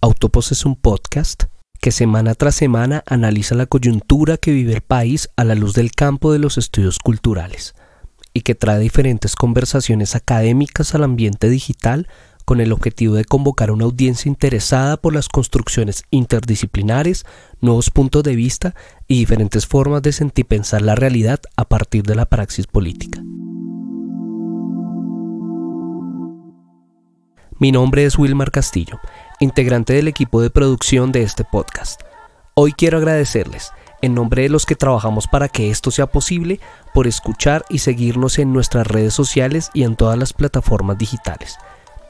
[0.00, 1.46] Autopos es un podcast
[1.80, 5.90] que semana tras semana analiza la coyuntura que vive el país a la luz del
[5.90, 7.74] campo de los estudios culturales
[8.32, 12.06] y que trae diferentes conversaciones académicas al ambiente digital
[12.44, 17.26] con el objetivo de convocar una audiencia interesada por las construcciones interdisciplinares,
[17.60, 18.76] nuevos puntos de vista
[19.08, 23.20] y diferentes formas de sentir pensar la realidad a partir de la praxis política.
[27.60, 29.00] Mi nombre es Wilmar Castillo,
[29.40, 32.00] integrante del equipo de producción de este podcast.
[32.54, 36.60] Hoy quiero agradecerles, en nombre de los que trabajamos para que esto sea posible,
[36.92, 41.56] por escuchar y seguirnos en nuestras redes sociales y en todas las plataformas digitales.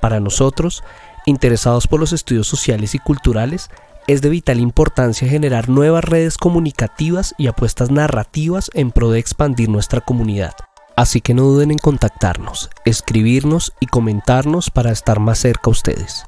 [0.00, 0.82] Para nosotros,
[1.26, 3.70] interesados por los estudios sociales y culturales,
[4.06, 9.68] es de vital importancia generar nuevas redes comunicativas y apuestas narrativas en pro de expandir
[9.68, 10.54] nuestra comunidad.
[10.96, 16.24] Así que no duden en contactarnos, escribirnos y comentarnos para estar más cerca a ustedes.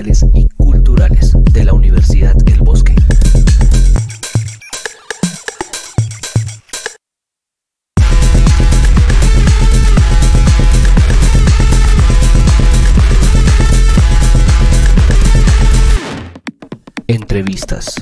[0.00, 2.94] Y Culturales de la Universidad El Bosque.
[17.08, 17.96] Entrevistas,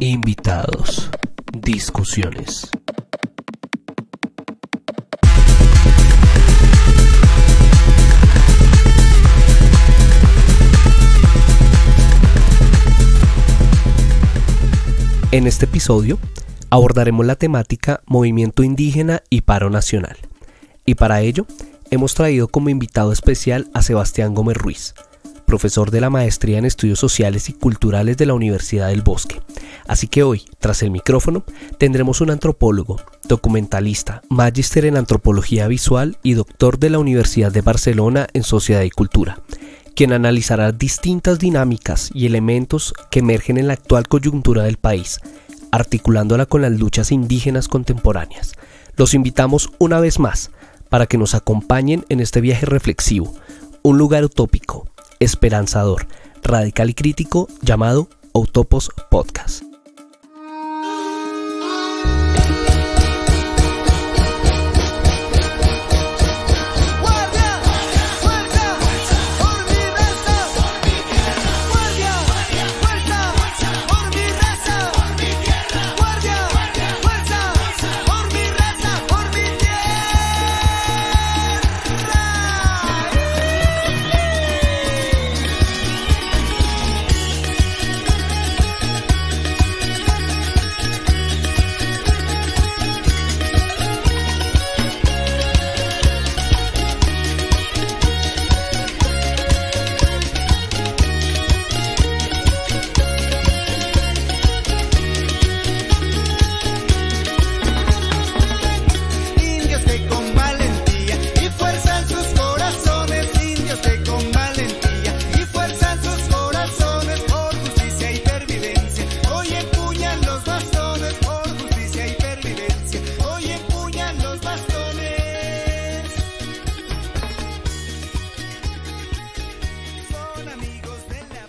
[0.00, 1.10] invitados,
[1.54, 2.68] discusiones.
[15.34, 16.20] En este episodio
[16.70, 20.16] abordaremos la temática movimiento indígena y paro nacional.
[20.86, 21.44] Y para ello
[21.90, 24.94] hemos traído como invitado especial a Sebastián Gómez Ruiz,
[25.44, 29.40] profesor de la Maestría en Estudios Sociales y Culturales de la Universidad del Bosque.
[29.88, 31.42] Así que hoy, tras el micrófono,
[31.78, 38.28] tendremos un antropólogo, documentalista, magíster en antropología visual y doctor de la Universidad de Barcelona
[38.34, 39.40] en Sociedad y Cultura,
[39.94, 45.20] quien analizará distintas dinámicas y elementos que emergen en la actual coyuntura del país,
[45.70, 48.54] articulándola con las luchas indígenas contemporáneas.
[48.96, 50.50] Los invitamos una vez más
[50.88, 53.34] para que nos acompañen en este viaje reflexivo,
[53.82, 54.88] un lugar utópico,
[55.20, 56.06] esperanzador,
[56.42, 59.73] radical y crítico llamado Autopos Podcast.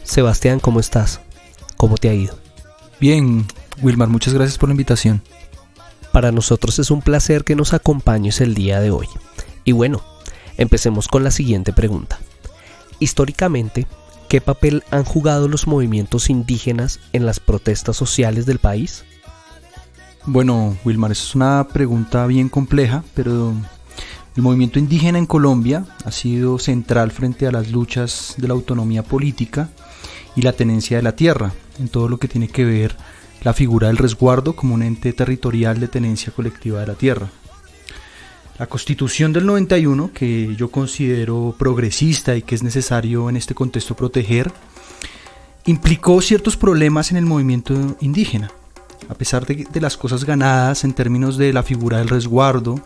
[0.06, 1.20] Sebastián, ¿cómo estás?
[1.78, 2.38] ¿Cómo te ha ido?
[3.02, 3.46] Bien,
[3.82, 5.22] Wilmar, muchas gracias por la invitación.
[6.14, 9.08] Para nosotros es un placer que nos acompañes el día de hoy.
[9.66, 10.02] Y bueno,
[10.58, 12.20] empecemos con la siguiente pregunta.
[13.00, 13.88] Históricamente,
[14.30, 19.04] ¿qué papel han jugado los movimientos indígenas en las protestas sociales del país?
[20.25, 23.54] Bueno, Wilmar, es una pregunta bien compleja, pero
[24.36, 29.01] el movimiento indígena en Colombia ha sido central frente a las luchas de la autonomía
[29.04, 29.69] política
[30.36, 32.96] y la tenencia de la tierra, en todo lo que tiene que ver
[33.44, 37.30] la figura del resguardo como un ente territorial de tenencia colectiva de la tierra.
[38.58, 43.96] La constitución del 91, que yo considero progresista y que es necesario en este contexto
[43.96, 44.52] proteger,
[45.66, 48.52] implicó ciertos problemas en el movimiento indígena.
[49.10, 52.80] A pesar de, de, las cosas ganadas en términos de la figura del resguardo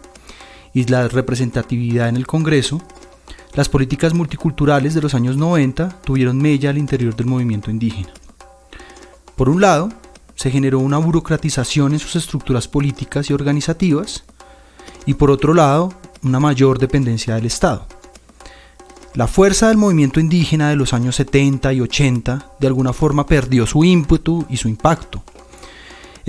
[0.73, 2.81] y la representatividad en el Congreso,
[3.53, 8.09] las políticas multiculturales de los años 90 tuvieron mella al interior del movimiento indígena.
[9.35, 9.89] Por un lado,
[10.35, 14.23] se generó una burocratización en sus estructuras políticas y organizativas,
[15.05, 15.93] y por otro lado,
[16.23, 17.85] una mayor dependencia del Estado.
[19.15, 23.65] La fuerza del movimiento indígena de los años 70 y 80 de alguna forma perdió
[23.65, 25.23] su ímpetu y su impacto.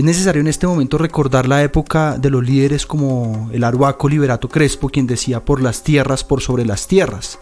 [0.00, 4.48] Es necesario en este momento recordar la época de los líderes como el Aruaco Liberato
[4.48, 7.38] Crespo, quien decía por las tierras por sobre las tierras.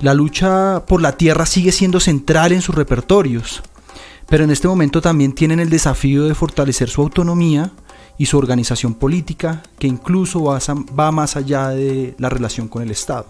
[0.00, 3.62] La lucha por la tierra sigue siendo central en sus repertorios,
[4.28, 7.70] pero en este momento también tienen el desafío de fortalecer su autonomía
[8.18, 13.26] y su organización política, que incluso va más allá de la relación con el Estado.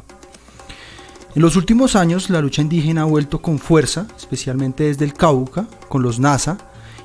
[1.34, 5.66] En los últimos años, la lucha indígena ha vuelto con fuerza, especialmente desde el Cauca,
[5.90, 6.56] con los NASA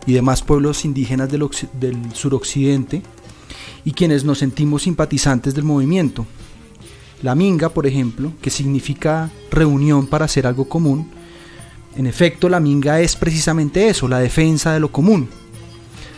[0.05, 3.01] y demás pueblos indígenas del, suroccidente,
[3.85, 6.25] y quienes nos sentimos simpatizantes del movimiento.
[7.21, 11.09] La minga, por ejemplo, que significa reunión para hacer algo común,
[11.95, 15.29] en efecto, la minga es precisamente eso, la defensa de lo común.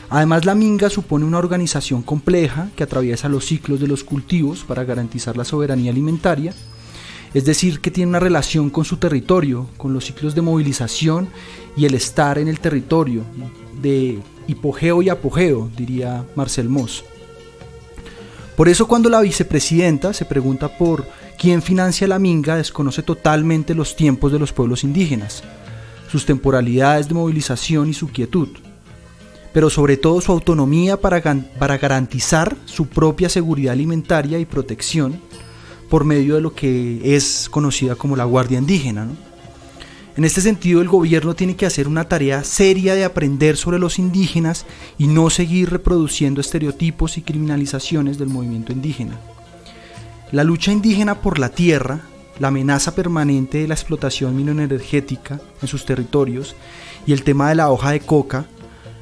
[0.09, 4.85] Además, la minga supone una organización compleja que atraviesa los ciclos de los cultivos para
[4.85, 6.53] garantizar la soberanía alimentaria
[7.35, 11.27] es decir, que tiene una relación con su territorio, con los ciclos de movilización
[11.75, 13.23] y el estar en el territorio,
[13.81, 17.03] de hipogeo y apogeo, diría Marcel Moss.
[18.55, 21.05] Por eso cuando la vicepresidenta se pregunta por
[21.37, 25.43] quién financia la minga, desconoce totalmente los tiempos de los pueblos indígenas,
[26.09, 28.49] sus temporalidades de movilización y su quietud,
[29.53, 31.21] pero sobre todo su autonomía para,
[31.59, 35.19] para garantizar su propia seguridad alimentaria y protección
[35.89, 39.07] por medio de lo que es conocida como la Guardia Indígena.
[40.17, 43.99] En este sentido, el gobierno tiene que hacer una tarea seria de aprender sobre los
[43.99, 44.65] indígenas
[44.97, 49.19] y no seguir reproduciendo estereotipos y criminalizaciones del movimiento indígena.
[50.31, 51.99] La lucha indígena por la tierra,
[52.39, 56.55] la amenaza permanente de la explotación mineroenergética en sus territorios
[57.05, 58.45] y el tema de la hoja de coca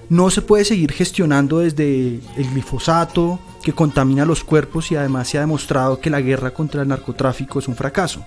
[0.10, 5.38] no se puede seguir gestionando desde el glifosato, que contamina los cuerpos y además se
[5.38, 8.26] ha demostrado que la guerra contra el narcotráfico es un fracaso.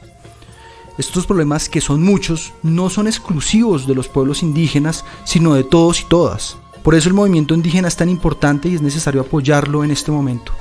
[0.98, 6.00] Estos problemas, que son muchos, no son exclusivos de los pueblos indígenas, sino de todos
[6.00, 6.56] y todas.
[6.82, 10.52] Por eso el movimiento indígena es tan importante y es necesario apoyarlo en este momento.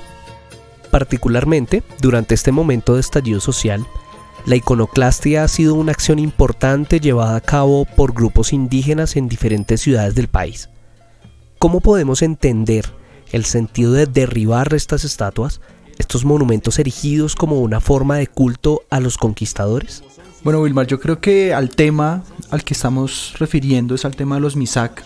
[0.92, 3.86] Particularmente, durante este momento de estallido social,
[4.46, 9.82] la iconoclastia ha sido una acción importante llevada a cabo por grupos indígenas en diferentes
[9.82, 10.70] ciudades del país.
[11.60, 12.86] ¿Cómo podemos entender
[13.32, 15.62] el sentido de derribar estas estatuas,
[15.98, 20.04] estos monumentos erigidos como una forma de culto a los conquistadores?
[20.46, 24.42] Bueno, Wilmar, yo creo que al tema al que estamos refiriendo es al tema de
[24.42, 25.04] los MISAC,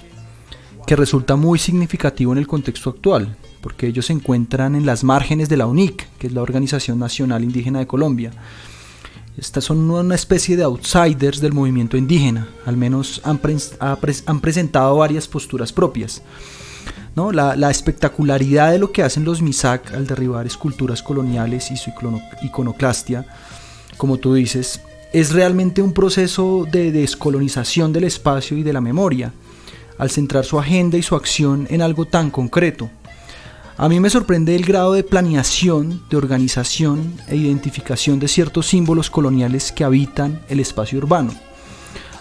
[0.85, 5.47] que resulta muy significativo en el contexto actual, porque ellos se encuentran en las márgenes
[5.47, 8.31] de la UNIC, que es la Organización Nacional Indígena de Colombia.
[9.37, 13.39] Estas son una especie de outsiders del movimiento indígena, al menos han,
[13.79, 16.21] han presentado varias posturas propias.
[17.15, 21.91] La, espectacularidad de lo que hacen los MISAC al derribar esculturas coloniales y su
[22.41, 23.25] iconoclastia,
[23.95, 29.33] como tú dices, es realmente un proceso de descolonización del espacio y de la memoria,
[29.97, 32.89] al centrar su agenda y su acción en algo tan concreto.
[33.77, 39.09] A mí me sorprende el grado de planeación, de organización e identificación de ciertos símbolos
[39.09, 41.33] coloniales que habitan el espacio urbano.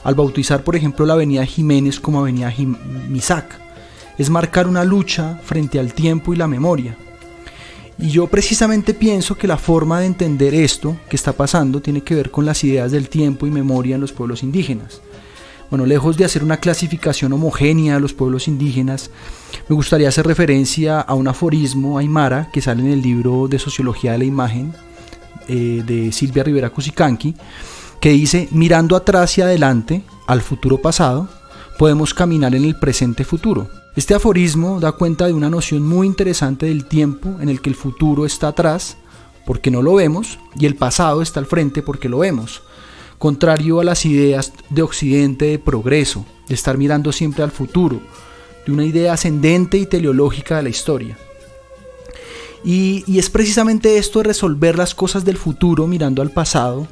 [0.05, 2.55] Al bautizar, por ejemplo, la avenida Jiménez como avenida
[3.09, 3.59] Misac,
[4.17, 6.97] es marcar una lucha frente al tiempo y la memoria.
[7.99, 12.15] Y yo precisamente pienso que la forma de entender esto que está pasando tiene que
[12.15, 15.01] ver con las ideas del tiempo y memoria en los pueblos indígenas.
[15.69, 19.11] Bueno, lejos de hacer una clasificación homogénea de los pueblos indígenas,
[19.69, 24.13] me gustaría hacer referencia a un aforismo aymara que sale en el libro de Sociología
[24.13, 24.73] de la Imagen
[25.49, 27.35] eh, de Silvia Rivera Cusicanqui,
[28.01, 31.29] que dice, mirando atrás y adelante, al futuro pasado,
[31.79, 33.69] podemos caminar en el presente futuro.
[33.99, 37.75] Este aforismo da cuenta de una noción muy interesante del tiempo en el que el
[37.75, 38.97] futuro está atrás
[39.45, 42.63] porque no lo vemos y el pasado está al frente porque lo vemos,
[43.19, 48.01] contrario a las ideas de Occidente de progreso, de estar mirando siempre al futuro,
[48.65, 51.19] de una idea ascendente y teleológica de la historia.
[52.63, 56.87] Y, es precisamente esto de resolver las cosas del futuro mirando al pasado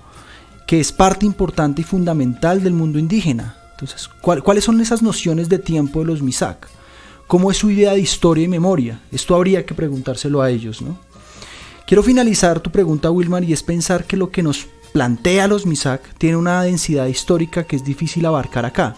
[0.67, 3.59] que es parte importante y fundamental del mundo indígena.
[3.75, 6.69] Entonces, ¿cuáles son esas nociones de tiempo de los Misak?
[7.27, 9.01] ¿Cómo es su idea de historia y memoria?
[9.11, 10.97] Esto habría que preguntárselo a ellos, ¿no?
[11.87, 16.17] Quiero finalizar tu pregunta, Wilmar, y es pensar que lo que nos plantea los MISAC
[16.19, 18.97] tiene una densidad histórica que es difícil abarcar acá,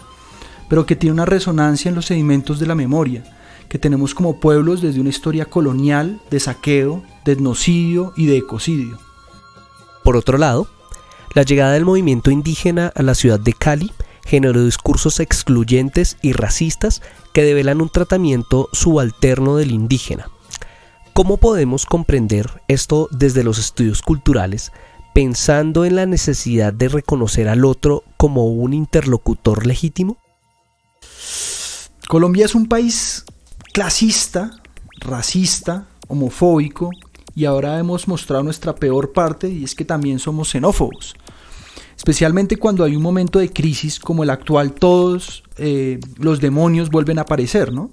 [0.68, 3.24] pero que tiene una resonancia en los sedimentos de la memoria,
[3.68, 8.98] que tenemos como pueblos desde una historia colonial, de saqueo, de etnocidio y de ecocidio.
[10.04, 10.68] Por otro lado,
[11.34, 13.92] la llegada del movimiento indígena a la ciudad de Cali
[14.28, 17.00] generó discursos excluyentes y racistas
[17.32, 20.30] que develan un tratamiento subalterno del indígena.
[21.14, 24.70] ¿Cómo podemos comprender esto desde los estudios culturales,
[25.14, 30.18] pensando en la necesidad de reconocer al otro como un interlocutor legítimo?
[32.06, 33.24] Colombia es un país
[33.72, 34.60] clasista,
[35.00, 36.90] racista, homofóbico
[37.34, 41.14] y ahora hemos mostrado nuestra peor parte y es que también somos xenófobos.
[41.98, 47.18] Especialmente cuando hay un momento de crisis como el actual, todos eh, los demonios vuelven
[47.18, 47.90] a aparecer, ¿no?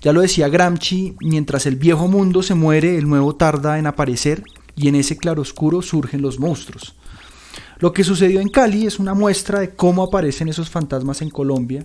[0.00, 4.42] Ya lo decía Gramsci, mientras el viejo mundo se muere, el nuevo tarda en aparecer
[4.74, 6.96] y en ese claroscuro surgen los monstruos.
[7.78, 11.84] Lo que sucedió en Cali es una muestra de cómo aparecen esos fantasmas en Colombia,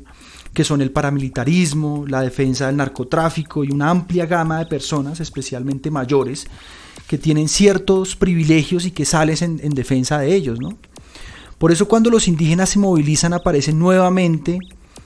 [0.53, 5.91] que son el paramilitarismo, la defensa del narcotráfico y una amplia gama de personas, especialmente
[5.91, 6.47] mayores,
[7.07, 10.77] que tienen ciertos privilegios y que sales en, en defensa de ellos, ¿no?
[11.57, 14.59] Por eso cuando los indígenas se movilizan aparecen nuevamente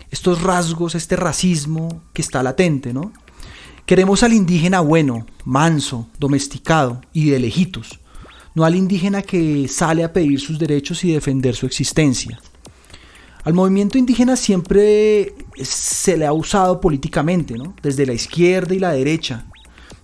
[0.10, 3.14] estos rasgos, este racismo que está latente, ¿no?
[3.86, 8.00] Queremos al indígena bueno, manso, domesticado y de lejitos,
[8.54, 12.40] no al indígena que sale a pedir sus derechos y defender su existencia.
[13.44, 17.74] Al movimiento indígena siempre se le ha usado políticamente, ¿no?
[17.82, 19.46] Desde la izquierda y la derecha,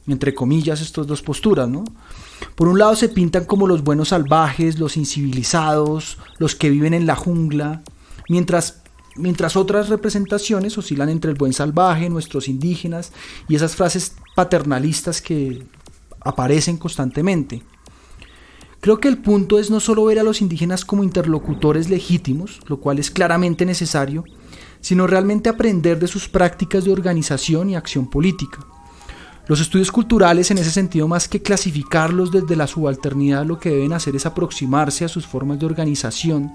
[0.08, 1.84] entre comillas, estas dos posturas, ¿no?
[2.56, 7.06] Por un lado se pintan como los buenos salvajes, los incivilizados, los que viven en
[7.06, 7.84] la jungla,
[8.30, 8.82] mientras,
[9.16, 13.12] mientras otras representaciones oscilan entre el buen salvaje, nuestros indígenas
[13.48, 15.64] y esas frases paternalistas que
[16.20, 17.64] aparecen constantemente.
[18.80, 22.80] Creo que el punto es no solo ver a los indígenas como interlocutores legítimos, lo
[22.80, 24.24] cual es claramente necesario,
[24.82, 28.60] sino realmente aprender de sus prácticas de organización y acción política.
[29.48, 33.94] Los estudios culturales en ese sentido, más que clasificarlos desde la subalternidad, lo que deben
[33.94, 36.54] hacer es aproximarse a sus formas de organización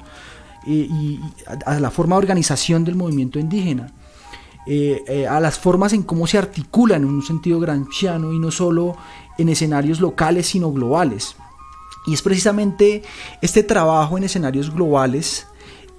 [0.66, 1.20] eh, y
[1.64, 3.92] a la forma de organización del movimiento indígena.
[4.66, 8.52] Eh, eh, a las formas en cómo se articulan en un sentido gramsciano y no
[8.52, 8.96] solo
[9.36, 11.34] en escenarios locales sino globales.
[12.06, 13.02] Y es precisamente
[13.40, 15.46] este trabajo en escenarios globales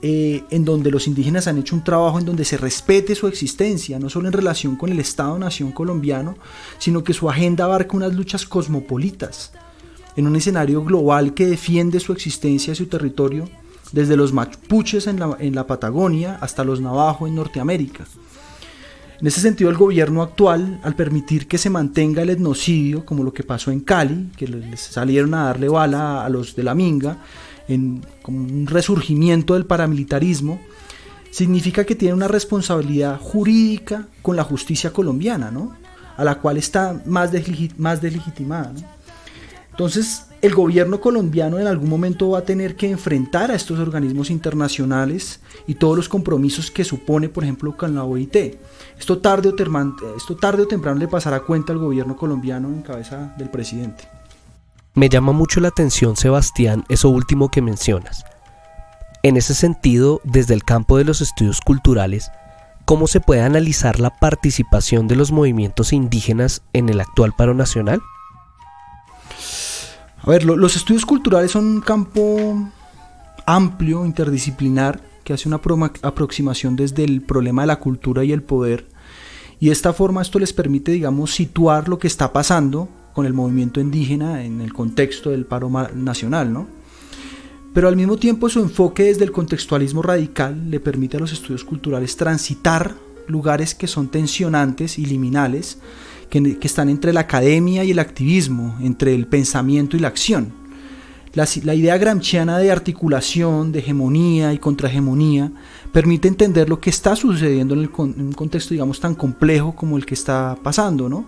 [0.05, 3.99] eh, en donde los indígenas han hecho un trabajo en donde se respete su existencia,
[3.99, 6.35] no solo en relación con el Estado-Nación colombiano,
[6.77, 9.53] sino que su agenda abarca unas luchas cosmopolitas,
[10.17, 13.47] en un escenario global que defiende su existencia y su territorio,
[13.93, 18.05] desde los mapuches en la, en la Patagonia hasta los navajos en Norteamérica.
[19.21, 23.31] En ese sentido, el gobierno actual, al permitir que se mantenga el etnocidio, como lo
[23.31, 27.19] que pasó en Cali, que les salieron a darle bala a los de la Minga,
[27.67, 30.59] en como un resurgimiento del paramilitarismo,
[31.31, 35.75] significa que tiene una responsabilidad jurídica con la justicia colombiana, ¿no?
[36.17, 37.31] a la cual está más,
[37.77, 38.73] más deslegitimada.
[39.71, 44.29] Entonces, el gobierno colombiano en algún momento va a tener que enfrentar a estos organismos
[44.29, 48.35] internacionales y todos los compromisos que supone, por ejemplo, con la OIT.
[48.99, 53.33] Esto tarde o, esto tarde o temprano le pasará cuenta al gobierno colombiano en cabeza
[53.37, 54.03] del presidente.
[54.95, 58.25] Me llama mucho la atención, Sebastián, eso último que mencionas.
[59.23, 62.29] En ese sentido, desde el campo de los estudios culturales,
[62.85, 68.03] ¿cómo se puede analizar la participación de los movimientos indígenas en el actual paro nacional?
[70.21, 72.69] A ver, los estudios culturales son un campo
[73.47, 75.59] amplio, interdisciplinar, que hace una
[76.03, 78.89] aproximación desde el problema de la cultura y el poder.
[79.59, 83.33] Y de esta forma esto les permite, digamos, situar lo que está pasando con el
[83.33, 86.67] movimiento indígena en el contexto del paro nacional, ¿no?
[87.73, 91.63] Pero al mismo tiempo su enfoque desde el contextualismo radical le permite a los estudios
[91.63, 92.95] culturales transitar
[93.27, 95.79] lugares que son tensionantes y liminales,
[96.29, 100.51] que, están entre la academia y el activismo, entre el pensamiento y la acción.
[101.33, 105.51] La, idea gramsciana de articulación, de hegemonía y contrahegemonía
[105.91, 110.05] permite entender lo que está sucediendo en, en, un contexto, digamos, tan complejo como el
[110.05, 111.25] que está pasando, ¿no?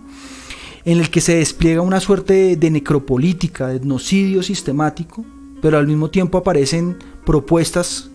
[0.86, 5.24] En el que se despliega una suerte de necropolítica, de etnocidio sistemático,
[5.60, 8.08] pero al mismo tiempo aparecen propuestas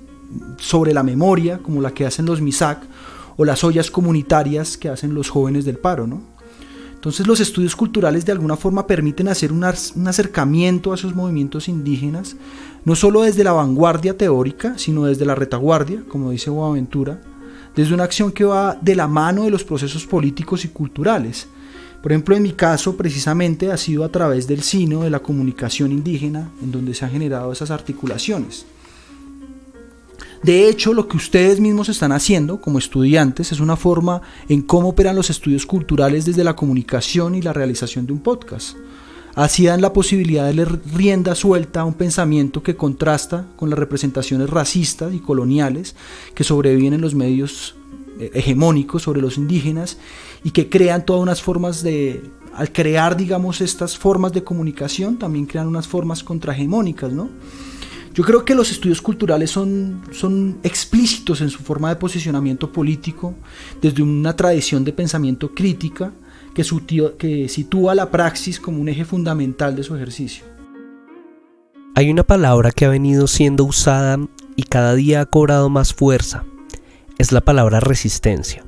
[0.58, 2.80] sobre la memoria, como la que hacen los MISAC,
[3.36, 6.08] o las ollas comunitarias que hacen los jóvenes del paro.
[6.08, 6.22] ¿no?
[6.94, 12.38] Entonces los estudios culturales de alguna forma permiten hacer un, acercamiento a esos movimientos indígenas,
[12.86, 17.22] no solo desde la vanguardia teórica, sino desde la retaguardia, como dice Boaventura,
[17.76, 21.50] desde una acción que va de la mano de los procesos políticos y culturales,
[22.02, 25.92] por ejemplo, en mi caso, precisamente ha sido a través del sino de la comunicación
[25.92, 28.66] indígena en donde se han generado esas articulaciones.
[30.42, 34.90] De hecho, lo que ustedes mismos están haciendo como estudiantes es una forma en cómo
[34.90, 38.76] operan los estudios culturales desde la comunicación y la realización de un podcast.
[39.36, 43.78] Así dan la posibilidad de leer rienda suelta a un pensamiento que contrasta con las
[43.78, 45.96] representaciones racistas y coloniales
[46.34, 47.76] que sobreviven en los medios
[48.20, 49.98] eh, hegemónicos sobre los indígenas
[50.44, 55.46] y que crean todas unas formas de al crear, digamos, estas formas de comunicación, también
[55.46, 57.30] crean unas formas contrahegemónicas, ¿no?
[58.14, 63.34] Yo creo que los estudios culturales son, son explícitos en su forma de posicionamiento político,
[63.82, 66.12] desde una tradición de pensamiento crítica
[66.54, 66.66] que,
[67.18, 70.44] que sitúa la praxis como un eje fundamental de su ejercicio.
[71.96, 74.20] Hay una palabra que ha venido siendo usada
[74.58, 76.44] y cada día ha cobrado más fuerza.
[77.18, 78.66] Es la palabra resistencia.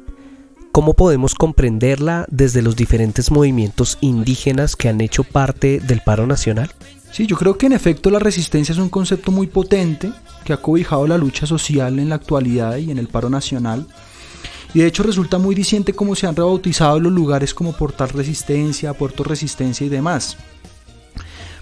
[0.74, 6.72] ¿Cómo podemos comprenderla desde los diferentes movimientos indígenas que han hecho parte del paro nacional?
[7.12, 10.12] Sí, yo creo que en efecto la resistencia es un concepto muy potente
[10.44, 13.86] que ha cobijado la lucha social en la actualidad y en el paro nacional.
[14.74, 18.96] Y de hecho resulta muy diciente cómo se han rebautizado los lugares como Portal Resistencia,
[18.96, 20.38] Puerto Resistencia y demás.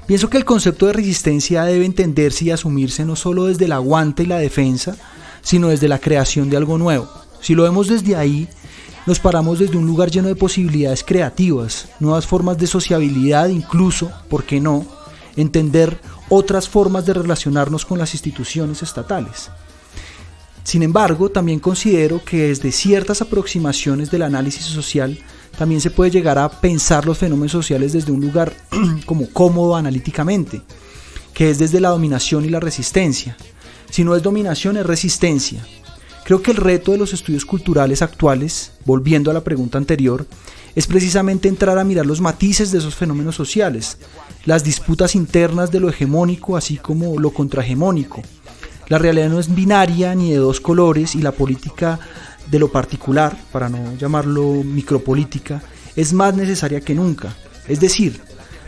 [0.07, 4.23] Pienso que el concepto de resistencia debe entenderse y asumirse no solo desde el aguante
[4.23, 4.95] y la defensa,
[5.41, 7.09] sino desde la creación de algo nuevo.
[7.41, 8.47] Si lo vemos desde ahí,
[9.05, 14.43] nos paramos desde un lugar lleno de posibilidades creativas, nuevas formas de sociabilidad, incluso, ¿por
[14.43, 14.85] qué no?,
[15.35, 19.49] entender otras formas de relacionarnos con las instituciones estatales.
[20.63, 25.17] Sin embargo, también considero que desde ciertas aproximaciones del análisis social
[25.57, 28.53] también se puede llegar a pensar los fenómenos sociales desde un lugar
[29.05, 30.61] como cómodo analíticamente,
[31.33, 33.35] que es desde la dominación y la resistencia.
[33.89, 35.65] Si no es dominación, es resistencia.
[36.31, 40.25] Creo que el reto de los estudios culturales actuales, volviendo a la pregunta anterior,
[40.75, 43.97] es precisamente entrar a mirar los matices de esos fenómenos sociales,
[44.45, 48.21] las disputas internas de lo hegemónico así como lo contrahegemónico.
[48.87, 51.99] La realidad no es binaria ni de dos colores y la política
[52.49, 55.61] de lo particular, para no llamarlo micropolítica,
[55.97, 57.35] es más necesaria que nunca.
[57.67, 58.21] Es decir,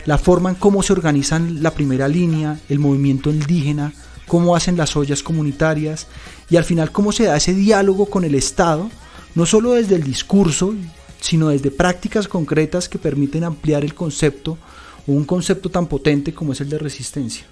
[0.04, 3.94] la forma en cómo se organizan la primera línea, el movimiento indígena,
[4.26, 6.06] cómo hacen las ollas comunitarias
[6.50, 8.90] y al final cómo se da ese diálogo con el Estado,
[9.34, 10.74] no solo desde el discurso,
[11.20, 14.58] sino desde prácticas concretas que permiten ampliar el concepto
[15.06, 17.46] o un concepto tan potente como es el de resistencia.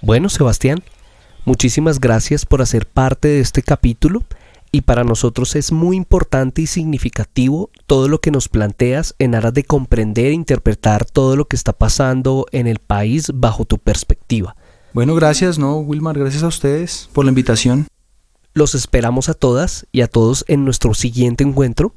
[0.00, 0.82] Bueno, Sebastián,
[1.44, 4.24] muchísimas gracias por hacer parte de este capítulo
[4.72, 9.52] y para nosotros es muy importante y significativo todo lo que nos planteas en aras
[9.52, 14.56] de comprender e interpretar todo lo que está pasando en el país bajo tu perspectiva.
[14.92, 16.18] Bueno, gracias, ¿no, Wilmar?
[16.18, 17.86] Gracias a ustedes por la invitación.
[18.52, 21.94] Los esperamos a todas y a todos en nuestro siguiente encuentro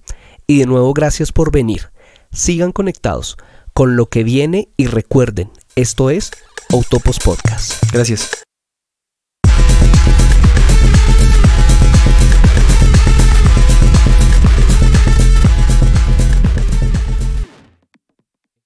[0.47, 1.89] y de nuevo gracias por venir.
[2.31, 3.38] Sigan conectados
[3.73, 6.31] con lo que viene y recuerden, esto es
[6.71, 7.84] Autopos Podcast.
[7.91, 8.45] Gracias.